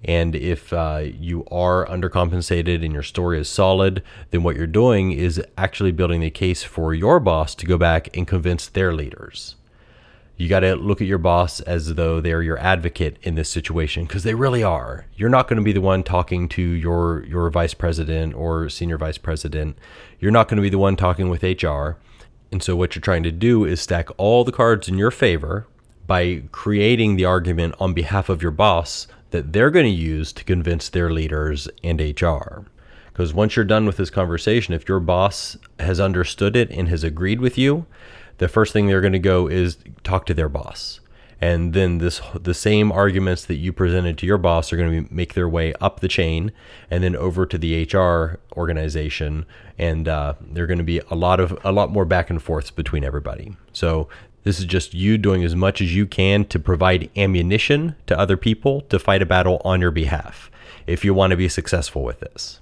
And 0.05 0.37
if 0.37 0.75
uh, 0.75 1.05
you 1.05 1.47
are 1.51 1.87
undercompensated 1.87 2.85
and 2.85 2.93
your 2.93 3.03
story 3.03 3.41
is 3.41 3.49
solid, 3.49 4.03
then 4.31 4.43
what 4.43 4.57
you're 4.57 4.67
doing 4.67 5.13
is 5.13 5.43
actually 5.57 5.93
building 5.93 6.21
the 6.21 6.29
case 6.29 6.63
for 6.63 6.93
your 6.93 7.19
boss 7.19 7.55
to 7.55 7.65
go 7.65 7.79
back 7.79 8.15
and 8.15 8.29
convince 8.29 8.67
their 8.67 8.93
leaders. 8.93 9.57
You 10.37 10.49
got 10.49 10.61
to 10.61 10.77
look 10.77 11.01
at 11.01 11.07
your 11.07 11.19
boss 11.19 11.61
as 11.61 11.95
though 11.95 12.21
they're 12.21 12.43
your 12.43 12.59
advocate 12.59 13.17
in 13.23 13.37
this 13.37 13.49
situation 13.49 14.05
because 14.05 14.23
they 14.23 14.35
really 14.35 14.63
are. 14.63 15.07
You're 15.15 15.31
not 15.31 15.49
going 15.49 15.57
to 15.57 15.63
be 15.63 15.73
the 15.73 15.81
one 15.81 16.03
talking 16.03 16.49
to 16.51 16.63
your 16.63 17.25
your 17.25 17.49
vice 17.49 17.73
president 17.73 18.35
or 18.35 18.69
senior 18.69 18.99
vice 18.99 19.17
president. 19.17 19.79
You're 20.21 20.31
not 20.31 20.49
going 20.49 20.57
to 20.57 20.63
be 20.63 20.69
the 20.69 20.79
one 20.79 20.97
talking 20.97 21.31
with 21.31 21.43
HR. 21.43 21.97
And 22.53 22.63
so 22.63 22.77
what 22.77 22.95
you're 22.95 23.01
trying 23.01 23.23
to 23.23 23.33
do 23.33 23.65
is 23.65 23.81
stack 23.81 24.09
all 24.19 24.45
the 24.45 24.53
cards 24.53 24.89
in 24.89 24.99
your 24.99 25.11
favor 25.11 25.67
by 26.07 26.43
creating 26.53 27.17
the 27.17 27.25
argument 27.25 27.75
on 27.81 27.95
behalf 27.95 28.29
of 28.29 28.43
your 28.43 28.53
boss 28.53 29.09
that 29.31 29.53
they're 29.53 29.71
going 29.71 29.87
to 29.87 29.91
use 29.91 30.33
to 30.35 30.45
convince 30.45 30.89
their 30.89 31.11
leaders 31.11 31.69
and 31.83 32.01
HR. 32.01 32.67
Because 33.09 33.33
once 33.33 33.57
you're 33.57 33.65
done 33.65 33.87
with 33.87 33.97
this 33.97 34.11
conversation, 34.11 34.75
if 34.75 34.89
your 34.89 35.01
boss 35.01 35.57
has 35.81 35.99
understood 35.99 36.55
it 36.55 36.71
and 36.71 36.89
has 36.89 37.03
agreed 37.03 37.41
with 37.41 37.57
you, 37.59 37.87
the 38.39 38.49
first 38.49 38.73
thing 38.73 38.87
they're 38.87 39.01
going 39.01 39.13
to 39.13 39.19
go 39.19 39.47
is 39.47 39.79
talk 40.05 40.27
to 40.27 40.35
their 40.35 40.49
boss. 40.49 41.01
And 41.39 41.75
then 41.75 41.99
this 41.99 42.23
the 42.35 42.55
same 42.55 42.91
arguments 42.91 43.45
that 43.45 43.57
you 43.57 43.73
presented 43.73 44.17
to 44.19 44.27
your 44.27 44.39
boss 44.39 44.73
are 44.73 44.77
going 44.77 45.07
to 45.07 45.15
make 45.15 45.35
their 45.35 45.49
way 45.49 45.75
up 45.83 46.01
the 46.01 46.09
chain 46.09 46.51
and 46.91 47.05
then 47.05 47.15
over 47.15 47.45
to 47.45 47.59
the 47.59 47.85
HR 47.85 48.39
organization, 48.57 49.45
and 49.79 50.09
uh, 50.09 50.35
they're 50.41 50.67
going 50.67 50.79
to 50.79 50.85
be 50.85 51.01
a 51.11 51.15
lot 51.15 51.39
of 51.39 51.59
a 51.63 51.73
lot 51.73 51.91
more 51.91 52.07
back 52.07 52.31
and 52.31 52.43
forths 52.43 52.71
between 52.71 53.05
everybody. 53.05 53.55
So 53.75 54.09
this 54.45 54.59
is 54.59 54.65
just 54.65 54.95
you 54.95 55.19
doing 55.19 55.45
as 55.45 55.55
much 55.55 55.83
as 55.83 55.95
you 55.95 56.07
can 56.07 56.47
to 56.47 56.59
provide 56.59 57.11
ammunition 57.17 57.97
to 58.07 58.19
other 58.19 58.39
people 58.39 58.83
to 58.83 58.99
fight 58.99 59.21
a 59.21 59.27
battle 59.27 59.61
on 59.63 59.81
your 59.83 59.91
behalf 59.91 60.51
if 60.87 61.05
you 61.05 61.13
want 61.13 61.33
to 61.33 61.37
be 61.37 61.49
successful 61.49 62.03
with 62.03 62.21
this. 62.21 62.61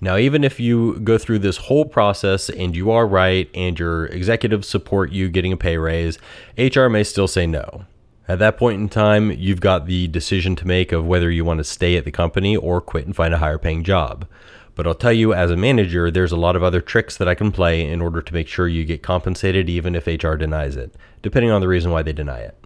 Now, 0.00 0.16
even 0.16 0.44
if 0.44 0.60
you 0.60 0.98
go 1.00 1.16
through 1.16 1.38
this 1.38 1.56
whole 1.56 1.86
process 1.86 2.50
and 2.50 2.76
you 2.76 2.90
are 2.90 3.06
right 3.06 3.48
and 3.54 3.78
your 3.78 4.06
executives 4.06 4.68
support 4.68 5.10
you 5.10 5.28
getting 5.28 5.52
a 5.52 5.56
pay 5.56 5.78
raise, 5.78 6.18
HR 6.58 6.88
may 6.88 7.02
still 7.02 7.28
say 7.28 7.46
no. 7.46 7.86
At 8.28 8.40
that 8.40 8.58
point 8.58 8.80
in 8.80 8.88
time, 8.88 9.30
you've 9.30 9.60
got 9.60 9.86
the 9.86 10.08
decision 10.08 10.56
to 10.56 10.66
make 10.66 10.92
of 10.92 11.06
whether 11.06 11.30
you 11.30 11.44
want 11.44 11.58
to 11.58 11.64
stay 11.64 11.96
at 11.96 12.04
the 12.04 12.10
company 12.10 12.56
or 12.56 12.80
quit 12.80 13.06
and 13.06 13.16
find 13.16 13.32
a 13.32 13.38
higher 13.38 13.58
paying 13.58 13.84
job. 13.84 14.26
But 14.74 14.86
I'll 14.86 14.94
tell 14.94 15.12
you, 15.12 15.32
as 15.32 15.50
a 15.50 15.56
manager, 15.56 16.10
there's 16.10 16.32
a 16.32 16.36
lot 16.36 16.56
of 16.56 16.62
other 16.62 16.82
tricks 16.82 17.16
that 17.16 17.28
I 17.28 17.34
can 17.34 17.50
play 17.50 17.88
in 17.88 18.02
order 18.02 18.20
to 18.20 18.34
make 18.34 18.48
sure 18.48 18.68
you 18.68 18.84
get 18.84 19.02
compensated 19.02 19.70
even 19.70 19.94
if 19.94 20.06
HR 20.06 20.34
denies 20.34 20.76
it, 20.76 20.94
depending 21.22 21.50
on 21.50 21.62
the 21.62 21.68
reason 21.68 21.90
why 21.90 22.02
they 22.02 22.12
deny 22.12 22.40
it. 22.40 22.58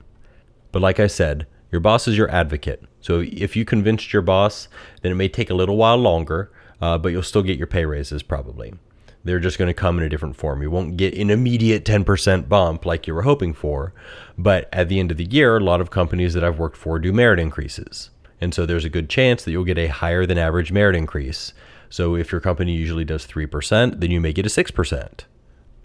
But 0.73 0.83
like 0.83 0.99
I 0.99 1.07
said, 1.07 1.47
your 1.71 1.81
boss 1.81 2.09
is 2.09 2.19
your 2.19 2.31
advocate. 2.31 2.83
So 3.01 3.21
if 3.21 3.55
you 3.55 3.65
convinced 3.65 4.13
your 4.13 4.23
boss, 4.23 4.67
then 5.03 5.13
it 5.13 5.17
may 5.17 5.29
take 5.29 5.51
a 5.51 5.55
little 5.55 5.77
while 5.77 5.99
longer, 5.99 6.51
uh, 6.81 6.99
but 6.99 7.11
you'll 7.11 7.23
still 7.23 7.43
get 7.43 7.59
your 7.59 7.67
pay 7.67 7.85
raises 7.85 8.23
probably. 8.23 8.75
They're 9.23 9.39
just 9.39 9.59
going 9.59 9.69
to 9.69 9.75
come 9.75 9.99
in 9.99 10.05
a 10.05 10.09
different 10.09 10.37
form. 10.37 10.63
You 10.63 10.71
won't 10.71 10.97
get 10.97 11.15
an 11.15 11.31
immediate 11.31 11.85
10% 11.85 12.49
bump 12.49 12.87
like 12.87 13.07
you 13.07 13.15
were 13.15 13.23
hoping 13.23 13.53
for, 13.53 13.93
but 14.39 14.69
at 14.73 14.89
the 14.89 14.99
end 14.99 15.11
of 15.11 15.19
the 15.19 15.25
year, 15.25 15.59
a 15.59 15.61
lot 15.61 15.83
of 15.83 15.91
companies 15.91 16.33
that 16.35 16.45
I've 16.45 16.59
worked 16.59 16.77
for 16.77 16.99
do 16.99 17.13
merit 17.13 17.39
increases. 17.39 18.11
And 18.41 18.55
so 18.55 18.65
there's 18.65 18.87
a 18.87 18.91
good 18.91 19.11
chance 19.11 19.45
that 19.45 19.51
you'll 19.51 19.65
get 19.65 19.77
a 19.77 19.89
higher 19.89 20.25
than 20.25 20.39
average 20.39 20.73
merit 20.73 20.97
increase. 20.97 21.53
So 21.91 22.17
if 22.17 22.33
your 22.33 22.41
company 22.41 22.73
usually 22.73 23.05
does 23.05 23.27
3%, 23.27 24.01
then 24.01 24.11
you 24.11 24.21
may 24.21 24.33
get 24.33 24.47
a 24.47 24.49
6% 24.49 25.25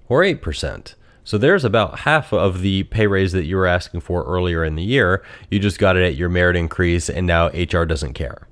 or 0.08 0.22
8%. 0.22 0.96
So 1.26 1.40
there's 1.40 1.66
about 1.66 2.00
half 2.02 2.32
of 2.32 2.62
the 2.62 2.84
pay 2.84 3.08
raise 3.08 3.32
that 3.32 3.46
you 3.46 3.58
were 3.58 3.66
asking 3.66 4.02
for 4.02 4.24
earlier 4.24 4.64
in 4.64 4.76
the 4.76 4.84
year. 4.84 5.26
You 5.50 5.60
just 5.60 5.80
got 5.80 5.98
it 5.98 6.06
at 6.06 6.16
your 6.16 6.30
merit 6.30 6.56
increase, 6.56 7.10
and 7.10 7.26
now 7.26 7.48
HR 7.48 7.84
doesn't 7.84 8.14
care. 8.14 8.48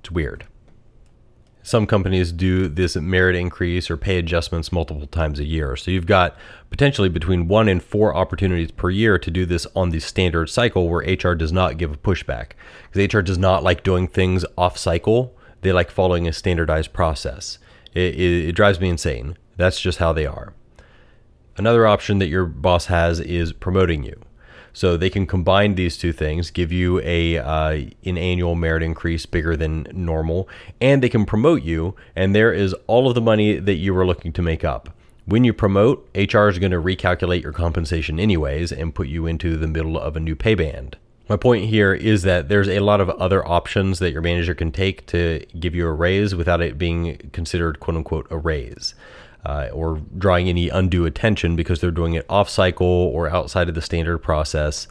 It's 0.00 0.10
weird. 0.10 0.44
Some 1.70 1.86
companies 1.86 2.32
do 2.32 2.66
this 2.66 2.96
merit 2.96 3.36
increase 3.36 3.92
or 3.92 3.96
pay 3.96 4.18
adjustments 4.18 4.72
multiple 4.72 5.06
times 5.06 5.38
a 5.38 5.44
year. 5.44 5.76
So 5.76 5.92
you've 5.92 6.04
got 6.04 6.36
potentially 6.68 7.08
between 7.08 7.46
one 7.46 7.68
and 7.68 7.80
four 7.80 8.12
opportunities 8.12 8.72
per 8.72 8.90
year 8.90 9.20
to 9.20 9.30
do 9.30 9.46
this 9.46 9.68
on 9.76 9.90
the 9.90 10.00
standard 10.00 10.50
cycle 10.50 10.88
where 10.88 11.06
HR 11.06 11.36
does 11.36 11.52
not 11.52 11.78
give 11.78 11.92
a 11.92 11.96
pushback. 11.96 12.54
Because 12.90 13.14
HR 13.14 13.20
does 13.20 13.38
not 13.38 13.62
like 13.62 13.84
doing 13.84 14.08
things 14.08 14.44
off 14.58 14.76
cycle, 14.76 15.32
they 15.60 15.70
like 15.70 15.92
following 15.92 16.26
a 16.26 16.32
standardized 16.32 16.92
process. 16.92 17.58
It, 17.94 18.16
it, 18.16 18.48
it 18.48 18.52
drives 18.56 18.80
me 18.80 18.88
insane. 18.88 19.38
That's 19.56 19.80
just 19.80 19.98
how 19.98 20.12
they 20.12 20.26
are. 20.26 20.54
Another 21.56 21.86
option 21.86 22.18
that 22.18 22.26
your 22.26 22.46
boss 22.46 22.86
has 22.86 23.20
is 23.20 23.52
promoting 23.52 24.02
you. 24.02 24.20
So 24.72 24.96
they 24.96 25.10
can 25.10 25.26
combine 25.26 25.74
these 25.74 25.96
two 25.96 26.12
things, 26.12 26.50
give 26.50 26.72
you 26.72 27.00
a 27.00 27.38
uh, 27.38 27.72
an 28.04 28.18
annual 28.18 28.54
merit 28.54 28.82
increase 28.82 29.26
bigger 29.26 29.56
than 29.56 29.86
normal, 29.92 30.48
and 30.80 31.02
they 31.02 31.08
can 31.08 31.26
promote 31.26 31.62
you. 31.62 31.94
And 32.14 32.34
there 32.34 32.52
is 32.52 32.74
all 32.86 33.08
of 33.08 33.14
the 33.14 33.20
money 33.20 33.58
that 33.58 33.74
you 33.74 33.94
were 33.94 34.06
looking 34.06 34.32
to 34.34 34.42
make 34.42 34.64
up. 34.64 34.90
When 35.26 35.44
you 35.44 35.52
promote, 35.52 36.08
HR 36.14 36.48
is 36.48 36.58
going 36.58 36.72
to 36.72 36.80
recalculate 36.80 37.42
your 37.42 37.52
compensation 37.52 38.18
anyways 38.18 38.72
and 38.72 38.94
put 38.94 39.06
you 39.06 39.26
into 39.26 39.56
the 39.56 39.68
middle 39.68 39.98
of 39.98 40.16
a 40.16 40.20
new 40.20 40.34
pay 40.34 40.54
band. 40.54 40.96
My 41.28 41.36
point 41.36 41.66
here 41.66 41.94
is 41.94 42.22
that 42.22 42.48
there's 42.48 42.68
a 42.68 42.80
lot 42.80 43.00
of 43.00 43.08
other 43.10 43.46
options 43.46 44.00
that 44.00 44.10
your 44.10 44.22
manager 44.22 44.52
can 44.52 44.72
take 44.72 45.06
to 45.06 45.46
give 45.60 45.76
you 45.76 45.86
a 45.86 45.92
raise 45.92 46.34
without 46.34 46.60
it 46.60 46.76
being 46.76 47.30
considered 47.32 47.78
quote 47.78 47.96
unquote 47.96 48.26
a 48.30 48.36
raise 48.36 48.94
uh, 49.44 49.68
or 49.72 50.02
drawing 50.16 50.48
any 50.48 50.68
undue 50.68 51.06
attention 51.06 51.56
because 51.56 51.80
they're 51.80 51.90
doing 51.90 52.14
it 52.14 52.26
off 52.28 52.48
cycle 52.48 52.86
or 52.86 53.28
outside 53.28 53.68
of 53.68 53.74
the 53.74 53.82
standard 53.82 54.18
process. 54.18 54.86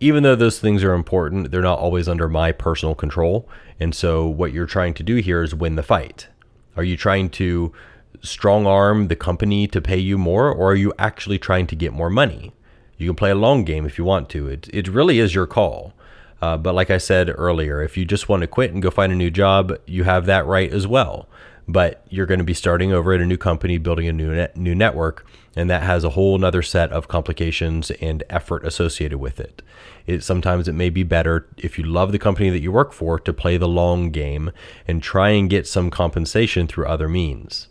Even 0.00 0.22
though 0.22 0.36
those 0.36 0.58
things 0.58 0.84
are 0.84 0.92
important, 0.92 1.50
they're 1.50 1.62
not 1.62 1.78
always 1.78 2.08
under 2.08 2.28
my 2.28 2.52
personal 2.52 2.94
control. 2.94 3.48
And 3.80 3.94
so, 3.94 4.26
what 4.26 4.52
you're 4.52 4.66
trying 4.66 4.94
to 4.94 5.02
do 5.02 5.16
here 5.16 5.42
is 5.42 5.54
win 5.54 5.76
the 5.76 5.82
fight. 5.82 6.28
Are 6.76 6.84
you 6.84 6.96
trying 6.96 7.30
to 7.30 7.72
strong 8.20 8.66
arm 8.66 9.08
the 9.08 9.16
company 9.16 9.66
to 9.68 9.80
pay 9.80 9.98
you 9.98 10.18
more, 10.18 10.50
or 10.50 10.72
are 10.72 10.76
you 10.76 10.92
actually 10.98 11.38
trying 11.38 11.66
to 11.68 11.76
get 11.76 11.92
more 11.92 12.10
money? 12.10 12.52
You 12.96 13.08
can 13.08 13.16
play 13.16 13.30
a 13.30 13.36
long 13.36 13.64
game 13.64 13.86
if 13.86 13.98
you 13.98 14.04
want 14.04 14.28
to. 14.30 14.48
It, 14.48 14.68
it 14.72 14.88
really 14.88 15.18
is 15.18 15.34
your 15.34 15.46
call. 15.46 15.94
Uh, 16.42 16.56
but 16.58 16.74
like 16.74 16.90
I 16.90 16.98
said 16.98 17.32
earlier, 17.34 17.82
if 17.82 17.96
you 17.96 18.04
just 18.04 18.28
want 18.28 18.42
to 18.42 18.46
quit 18.46 18.72
and 18.72 18.82
go 18.82 18.90
find 18.90 19.12
a 19.12 19.16
new 19.16 19.30
job, 19.30 19.72
you 19.86 20.04
have 20.04 20.26
that 20.26 20.46
right 20.46 20.72
as 20.72 20.86
well 20.86 21.28
but 21.66 22.04
you're 22.10 22.26
going 22.26 22.38
to 22.38 22.44
be 22.44 22.54
starting 22.54 22.92
over 22.92 23.12
at 23.12 23.20
a 23.20 23.26
new 23.26 23.36
company, 23.36 23.78
building 23.78 24.06
a 24.06 24.12
new 24.12 24.34
net, 24.34 24.56
new 24.56 24.74
network, 24.74 25.26
and 25.56 25.70
that 25.70 25.82
has 25.82 26.04
a 26.04 26.10
whole 26.10 26.42
other 26.44 26.62
set 26.62 26.92
of 26.92 27.08
complications 27.08 27.90
and 27.92 28.22
effort 28.28 28.66
associated 28.66 29.18
with 29.18 29.40
it. 29.40 29.62
It 30.06 30.22
sometimes 30.22 30.68
it 30.68 30.74
may 30.74 30.90
be 30.90 31.02
better 31.02 31.48
if 31.56 31.78
you 31.78 31.84
love 31.84 32.12
the 32.12 32.18
company 32.18 32.50
that 32.50 32.60
you 32.60 32.72
work 32.72 32.92
for 32.92 33.18
to 33.20 33.32
play 33.32 33.56
the 33.56 33.68
long 33.68 34.10
game 34.10 34.50
and 34.86 35.02
try 35.02 35.30
and 35.30 35.48
get 35.48 35.66
some 35.66 35.90
compensation 35.90 36.66
through 36.66 36.86
other 36.86 37.08
means. 37.08 37.68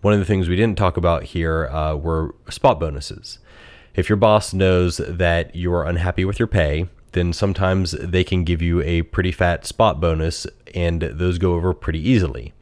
One 0.00 0.14
of 0.14 0.18
the 0.18 0.26
things 0.26 0.48
we 0.48 0.56
didn't 0.56 0.78
talk 0.78 0.96
about 0.96 1.24
here 1.24 1.68
uh, 1.68 1.94
were 1.94 2.34
spot 2.48 2.80
bonuses. 2.80 3.38
If 3.94 4.08
your 4.08 4.16
boss 4.16 4.54
knows 4.54 4.96
that 4.96 5.54
you 5.54 5.72
are 5.74 5.84
unhappy 5.84 6.24
with 6.24 6.38
your 6.38 6.48
pay, 6.48 6.88
then 7.12 7.32
sometimes 7.32 7.90
they 7.92 8.24
can 8.24 8.44
give 8.44 8.62
you 8.62 8.80
a 8.82 9.02
pretty 9.02 9.32
fat 9.32 9.66
spot 9.66 10.00
bonus, 10.00 10.46
and 10.74 11.02
those 11.02 11.38
go 11.38 11.54
over 11.54 11.74
pretty 11.74 11.98
easily 11.98 12.54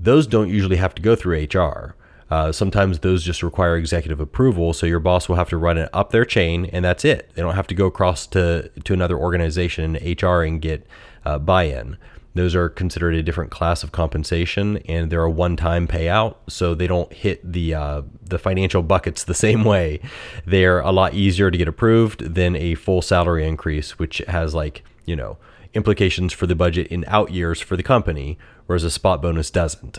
those 0.00 0.26
don't 0.26 0.48
usually 0.48 0.76
have 0.76 0.94
to 0.94 1.02
go 1.02 1.16
through 1.16 1.46
HR. 1.52 1.94
Uh, 2.30 2.52
sometimes 2.52 2.98
those 2.98 3.24
just 3.24 3.42
require 3.42 3.76
executive 3.76 4.20
approval, 4.20 4.72
so 4.72 4.86
your 4.86 5.00
boss 5.00 5.28
will 5.28 5.36
have 5.36 5.48
to 5.48 5.56
run 5.56 5.78
it 5.78 5.88
up 5.92 6.10
their 6.10 6.26
chain, 6.26 6.66
and 6.66 6.84
that's 6.84 7.04
it. 7.04 7.30
They 7.34 7.42
don't 7.42 7.54
have 7.54 7.66
to 7.68 7.74
go 7.74 7.86
across 7.86 8.26
to 8.28 8.70
to 8.84 8.92
another 8.92 9.16
organization, 9.16 9.94
HR, 9.94 10.42
and 10.42 10.60
get 10.60 10.86
uh, 11.24 11.38
buy-in. 11.38 11.96
Those 12.34 12.54
are 12.54 12.68
considered 12.68 13.14
a 13.14 13.22
different 13.22 13.50
class 13.50 13.82
of 13.82 13.92
compensation, 13.92 14.76
and 14.88 15.10
they're 15.10 15.24
a 15.24 15.30
one-time 15.30 15.88
payout, 15.88 16.36
so 16.48 16.74
they 16.74 16.86
don't 16.86 17.12
hit 17.12 17.40
the 17.50 17.74
uh, 17.74 18.02
the 18.22 18.38
financial 18.38 18.82
buckets 18.82 19.24
the 19.24 19.34
same 19.46 19.64
way. 19.64 20.00
They're 20.46 20.80
a 20.80 20.92
lot 20.92 21.14
easier 21.14 21.50
to 21.50 21.56
get 21.56 21.66
approved 21.66 22.34
than 22.34 22.54
a 22.56 22.74
full 22.74 23.00
salary 23.00 23.48
increase, 23.48 23.98
which 23.98 24.18
has 24.28 24.54
like 24.54 24.84
you 25.06 25.16
know 25.16 25.38
implications 25.74 26.32
for 26.32 26.46
the 26.46 26.54
budget 26.54 26.86
in 26.88 27.04
out 27.06 27.30
years 27.30 27.60
for 27.60 27.76
the 27.76 27.82
company, 27.82 28.38
whereas 28.66 28.84
a 28.84 28.90
spot 28.90 29.22
bonus 29.22 29.50
doesn't. 29.50 29.98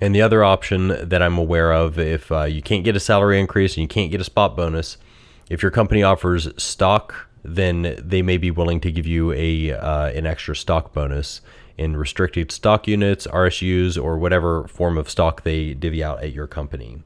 And 0.00 0.14
the 0.14 0.22
other 0.22 0.44
option 0.44 0.88
that 0.88 1.22
I'm 1.22 1.38
aware 1.38 1.72
of, 1.72 1.98
if 1.98 2.30
uh, 2.30 2.44
you 2.44 2.62
can't 2.62 2.84
get 2.84 2.96
a 2.96 3.00
salary 3.00 3.40
increase 3.40 3.76
and 3.76 3.82
you 3.82 3.88
can't 3.88 4.10
get 4.10 4.20
a 4.20 4.24
spot 4.24 4.56
bonus, 4.56 4.96
if 5.48 5.62
your 5.62 5.70
company 5.70 6.02
offers 6.02 6.48
stock, 6.62 7.28
then 7.42 7.96
they 8.02 8.22
may 8.22 8.36
be 8.36 8.50
willing 8.50 8.80
to 8.80 8.90
give 8.90 9.06
you 9.06 9.32
a 9.32 9.72
uh, 9.72 10.06
an 10.08 10.26
extra 10.26 10.56
stock 10.56 10.92
bonus 10.92 11.42
in 11.76 11.96
restricted 11.96 12.50
stock 12.50 12.86
units, 12.88 13.26
RSUs, 13.26 14.02
or 14.02 14.18
whatever 14.18 14.66
form 14.68 14.96
of 14.96 15.10
stock 15.10 15.42
they 15.42 15.74
divvy 15.74 16.02
out 16.02 16.22
at 16.22 16.32
your 16.32 16.46
company. 16.46 17.02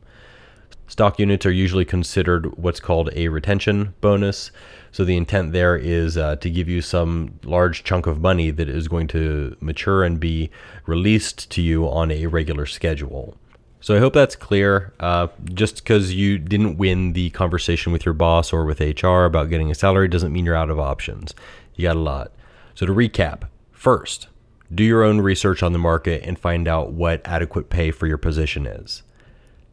Stock 0.89 1.19
units 1.19 1.47
are 1.47 1.53
usually 1.53 1.85
considered 1.85 2.57
what's 2.57 2.81
called 2.81 3.11
a 3.15 3.29
retention 3.29 3.95
bonus. 4.01 4.51
So 4.91 5.05
the 5.05 5.17
intent 5.17 5.53
there 5.53 5.77
is 5.77 6.17
uh, 6.17 6.37
to 6.37 6.51
give 6.51 6.69
you 6.69 6.83
some 6.83 7.39
large 7.45 7.85
chunk 7.85 8.07
of 8.07 8.21
money 8.21 8.51
that 8.51 8.69
is 8.69 8.89
going 8.89 9.07
to 9.09 9.57
mature 9.61 10.03
and 10.03 10.19
be 10.19 10.51
released 10.87 11.51
to 11.51 11.63
you 11.63 11.89
on 11.89 12.11
a 12.11 12.27
regular 12.27 12.67
schedule. 12.67 13.37
So 13.81 13.95
I 13.95 14.01
hope 14.01 14.15
that's 14.15 14.35
clear. 14.35 14.93
Uh, 14.99 15.29
just 15.45 15.77
because 15.77 16.13
you 16.13 16.39
didn't 16.39 16.79
win 16.79 17.13
the 17.13 17.31
conversation 17.31 17.93
with 17.93 18.05
your 18.05 18.15
boss 18.15 18.53
or 18.53 18.65
with 18.65 18.81
HR 18.81 19.25
about 19.25 19.51
getting 19.51 19.71
a 19.71 19.75
salary 19.75 20.09
doesn't 20.09 20.33
mean 20.33 20.45
you're 20.45 20.57
out 20.57 20.71
of 20.71 20.81
options. 20.81 21.35
You 21.77 21.85
got 21.85 21.97
a 21.97 22.01
lot. 22.01 22.33
So 22.75 22.87
to 22.87 22.93
recap, 22.93 23.43
First, 23.79 24.27
do 24.75 24.83
your 24.83 25.05
own 25.05 25.21
research 25.21 25.63
on 25.63 25.73
the 25.73 25.79
market 25.79 26.25
and 26.25 26.37
find 26.37 26.67
out 26.67 26.91
what 26.91 27.23
adequate 27.25 27.71
pay 27.71 27.93
for 27.93 28.09
your 28.09 28.19
position 28.19 28.67
is. 28.67 29.05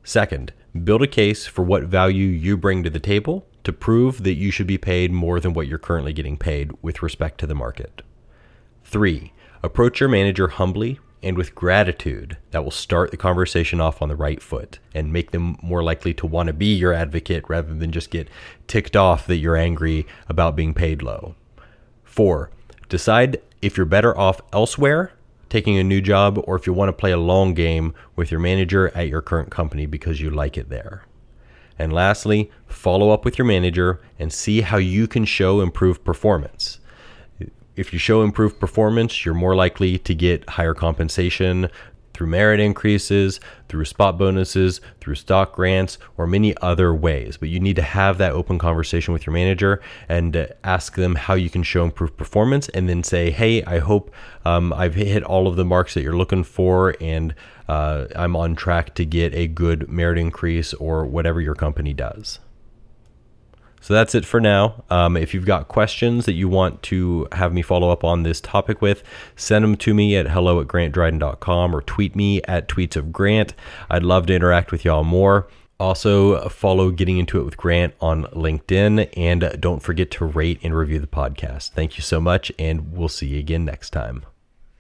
Second, 0.04 0.54
build 0.84 1.02
a 1.02 1.08
case 1.08 1.48
for 1.48 1.64
what 1.64 1.84
value 1.84 2.28
you 2.28 2.58
bring 2.58 2.84
to 2.84 2.90
the 2.90 3.00
table 3.00 3.48
to 3.64 3.72
prove 3.72 4.24
that 4.24 4.34
you 4.34 4.52
should 4.52 4.68
be 4.68 4.78
paid 4.78 5.12
more 5.12 5.40
than 5.40 5.54
what 5.54 5.68
you're 5.68 5.78
currently 5.78 6.14
getting 6.14 6.38
paid 6.38 6.72
with 6.82 7.02
respect 7.02 7.40
to 7.40 7.48
the 7.48 7.56
market. 7.56 8.02
Three, 8.84 9.34
approach 9.64 10.00
your 10.00 10.10
manager 10.10 10.50
humbly 10.50 11.00
and 11.24 11.38
with 11.38 11.56
gratitude 11.56 12.38
that 12.52 12.64
will 12.64 12.72
start 12.72 13.10
the 13.10 13.18
conversation 13.18 13.82
off 13.82 14.02
on 14.02 14.10
the 14.10 14.16
right 14.16 14.42
foot 14.42 14.78
and 14.94 15.12
make 15.12 15.32
them 15.32 15.58
more 15.64 15.82
likely 15.82 16.14
to 16.14 16.28
want 16.28 16.48
to 16.48 16.54
be 16.54 16.76
your 16.76 16.94
advocate 16.94 17.46
rather 17.48 17.74
than 17.74 17.92
just 17.92 18.12
get 18.12 18.30
ticked 18.68 18.96
off 18.96 19.26
that 19.26 19.38
you're 19.38 19.56
angry 19.56 20.06
about 20.30 20.56
being 20.56 20.74
paid 20.74 21.02
low. 21.02 21.34
Four, 22.04 22.52
decide 22.90 23.42
if 23.62 23.76
you're 23.76 23.88
better 23.88 24.16
off 24.16 24.40
elsewhere 24.54 25.14
taking 25.50 25.78
a 25.78 25.84
new 25.84 26.02
job 26.02 26.42
or 26.46 26.56
if 26.56 26.66
you 26.68 26.74
want 26.74 26.90
to 26.90 26.94
play 26.94 27.12
a 27.12 27.18
long 27.18 27.54
game 27.54 27.94
with 28.16 28.32
your 28.32 28.40
manager 28.40 28.90
at 28.96 29.08
your 29.08 29.22
current 29.22 29.52
company 29.52 29.86
because 29.86 30.22
you 30.22 30.30
like 30.30 30.58
it 30.58 30.70
there. 30.70 31.04
And 31.78 31.92
lastly, 31.92 32.50
follow 32.68 33.12
up 33.12 33.26
with 33.26 33.38
your 33.38 33.46
manager 33.46 34.02
and 34.18 34.32
see 34.32 34.62
how 34.62 34.78
you 34.78 35.08
can 35.08 35.26
show 35.26 35.62
improved 35.62 36.04
performance 36.04 36.80
if 37.76 37.92
you 37.92 38.00
show 38.00 38.22
improved 38.22 38.60
performance, 38.60 39.26
you're 39.26 39.34
more 39.34 39.56
likely 39.56 39.98
to 40.00 40.16
get 40.16 40.50
higher 40.50 40.74
compensation 40.74 41.70
through 42.16 42.28
merit 42.28 42.62
increases, 42.62 43.42
through 43.68 43.84
spot 43.84 44.18
bonuses, 44.18 44.80
through 45.02 45.16
stock 45.16 45.52
grants, 45.52 45.98
or 46.18 46.26
many 46.26 46.56
other 46.62 46.94
ways. 46.96 47.36
But 47.36 47.50
you 47.50 47.60
need 47.60 47.76
to 47.76 47.82
have 47.82 48.18
that 48.20 48.32
open 48.32 48.58
conversation 48.58 49.14
with 49.14 49.26
your 49.26 49.34
manager 49.34 49.82
and 50.08 50.48
ask 50.64 50.96
them 50.96 51.16
how 51.16 51.34
you 51.34 51.50
can 51.50 51.62
show 51.62 51.84
improved 51.84 52.16
performance, 52.16 52.70
and 52.70 52.88
then 52.88 53.04
say, 53.04 53.32
"Hey, 53.32 53.64
I 53.66 53.80
hope 53.80 54.14
um, 54.46 54.72
I've 54.72 54.96
hit 54.96 55.24
all 55.24 55.46
of 55.46 55.58
the 55.58 55.66
marks 55.66 55.94
that 55.94 56.04
you're 56.04 56.16
looking 56.16 56.46
for, 56.46 56.96
and 57.02 57.36
uh, 57.68 58.06
I'm 58.16 58.38
on 58.38 58.56
track 58.56 58.96
to 58.96 59.06
get 59.06 59.36
a 59.36 59.48
good 59.48 59.90
merit 59.90 60.18
increase 60.18 60.74
or 60.76 61.06
whatever 61.06 61.42
your 61.42 61.56
company 61.56 61.94
does." 61.94 62.40
So 63.86 63.94
that's 63.94 64.16
it 64.16 64.26
for 64.26 64.42
now. 64.42 64.84
Um, 64.90 65.16
if 65.16 65.36
you've 65.36 65.46
got 65.46 65.68
questions 65.68 66.26
that 66.26 66.34
you 66.34 66.50
want 66.50 66.82
to 66.84 67.28
have 67.34 67.54
me 67.54 67.62
follow 67.62 67.92
up 67.92 68.04
on 68.04 68.24
this 68.24 68.42
topic 68.42 68.82
with, 68.82 69.04
send 69.36 69.64
them 69.64 69.76
to 69.76 69.94
me 69.94 70.18
at 70.18 70.28
hello 70.28 70.60
at 70.60 70.66
grantdryden.com 70.66 71.76
or 71.76 71.84
tweet 71.84 72.16
me 72.16 72.42
at 72.48 72.68
tweets 72.68 72.96
of 72.96 73.14
Grant. 73.14 73.54
I'd 73.88 74.02
love 74.02 74.26
to 74.26 74.34
interact 74.34 74.72
with 74.72 74.86
y'all 74.86 75.04
more. 75.04 75.48
Also, 75.80 76.50
follow 76.50 76.90
Getting 76.90 77.20
Into 77.20 77.40
It 77.40 77.44
with 77.44 77.58
Grant 77.58 77.94
on 78.02 78.24
LinkedIn 78.34 79.08
and 79.16 79.56
don't 79.62 79.84
forget 79.84 80.10
to 80.12 80.26
rate 80.26 80.60
and 80.64 80.76
review 80.76 80.98
the 80.98 81.06
podcast. 81.06 81.70
Thank 81.70 81.96
you 81.96 82.02
so 82.02 82.20
much, 82.20 82.52
and 82.58 82.92
we'll 82.92 83.08
see 83.08 83.28
you 83.28 83.38
again 83.38 83.66
next 83.66 83.92
time. 83.92 84.26